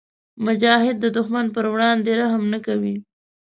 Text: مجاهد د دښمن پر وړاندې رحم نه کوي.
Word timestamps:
مجاهد 0.45 0.95
د 0.99 1.05
دښمن 1.17 1.45
پر 1.55 1.65
وړاندې 1.73 2.11
رحم 2.21 2.43
نه 2.53 2.59
کوي. 2.65 2.95